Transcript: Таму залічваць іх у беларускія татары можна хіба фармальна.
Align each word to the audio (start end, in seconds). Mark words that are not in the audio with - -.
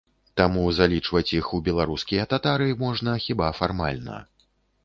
Таму 0.39 0.63
залічваць 0.77 1.33
іх 1.39 1.51
у 1.57 1.59
беларускія 1.69 2.23
татары 2.33 2.73
можна 2.85 3.15
хіба 3.27 3.55
фармальна. 3.59 4.17